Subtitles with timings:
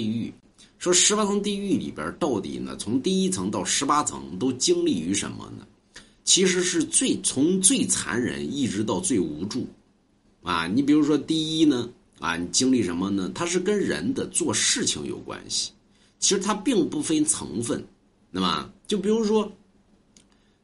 [0.00, 0.32] 地狱，
[0.78, 5.66] 说十八层地狱里边到底呢，从第一层到十八层都经历于什么呢？
[6.24, 9.66] 其实是最从最残忍一直到最无助，
[10.42, 13.30] 啊，你比如说第一呢，啊，你经历什么呢？
[13.34, 15.72] 它是跟人的做事情有关系，
[16.18, 17.84] 其实它并不分层分，
[18.30, 19.50] 那么就比如说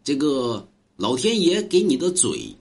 [0.02, 0.66] 这个
[0.96, 2.54] 老天爷给你的嘴，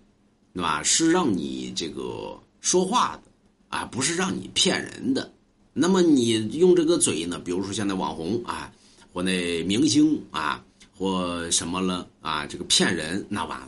[0.54, 0.84] 对吧？
[0.84, 3.32] 是让你这个说话的，
[3.70, 5.32] 啊，不是让你骗人的。
[5.78, 8.71] 那么你用这个嘴呢，比如说现在网红啊，
[9.14, 10.64] 或那明星啊。
[10.98, 12.46] 或什么了啊？
[12.46, 13.68] 这个骗人那完了，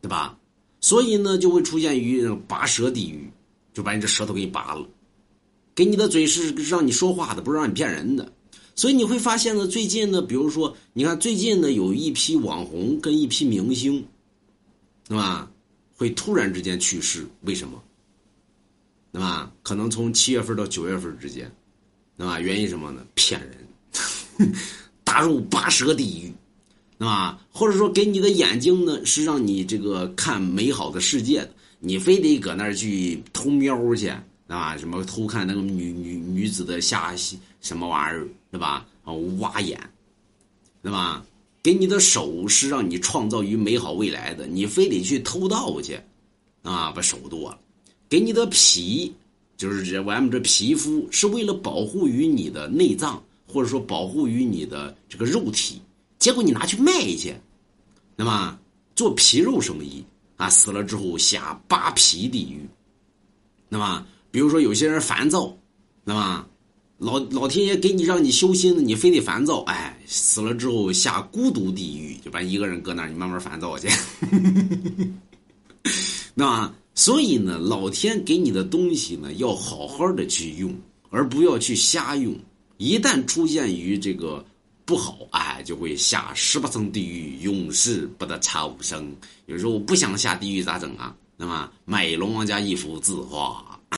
[0.00, 0.38] 对吧？
[0.80, 3.30] 所以呢，就会出现于拔舌地狱，
[3.74, 4.88] 就把你这舌头给你拔了。
[5.74, 8.32] 给你的嘴是让你说话的，不是让你骗人的。
[8.74, 14.02] 所以你会发现呢，最近呢，比如说，你看最近呢，有一批网红跟一批明星，
[15.06, 15.50] 对吧？
[15.94, 17.78] 会突然之间去世，为什么？
[19.12, 19.52] 对吧？
[19.62, 21.50] 可能从七月份到九月份之间，
[22.16, 22.40] 对吧？
[22.40, 23.04] 原因什么呢？
[23.14, 24.52] 骗人。
[25.04, 26.32] 打入八蛇地狱，
[26.98, 27.38] 对吧？
[27.50, 34.10] 或者说给你的眼睛呢，是让你这个看美好的世界的，你非得搁那儿去偷瞄去，
[34.46, 34.74] 啊？
[34.78, 37.14] 什么偷看那个女女女子的下
[37.60, 38.86] 什么玩意儿，对吧？
[39.04, 39.78] 啊，挖眼，
[40.82, 41.22] 对吧？
[41.62, 46.00] 给你的手是让你创造于美好未来的，你非得去偷盗去，
[46.62, 47.58] 啊，把手剁了。
[48.12, 49.10] 给你的皮，
[49.56, 53.22] 就是这外面这皮肤，是为了保护于你的内脏。
[53.46, 55.78] 或者说保护于你的这个肉体，
[56.18, 57.34] 结果你拿去卖去，
[58.16, 58.58] 那么
[58.94, 60.02] 做皮肉生意
[60.38, 62.66] 啊，死了之后下扒皮地狱。
[63.68, 65.54] 那么比如说有些人烦躁，
[66.02, 66.46] 那么
[66.96, 73.88] 老老天爷给你让你修心，你非得烦躁，哎，死了之后下孤独地狱，就把一个人搁那儿，你慢慢烦躁去。
[76.34, 80.74] 那所以呢，老天给你的东西呢，要好好的去用，
[81.10, 82.34] 而不要去瞎用。
[82.78, 84.44] 一旦出现于这个
[84.84, 89.14] 不好，哎，就会下十八层地狱，永世不得超生。
[89.46, 91.14] 有时候我不想下地狱咋整啊？
[91.36, 93.71] 那么买龙王家一幅字画。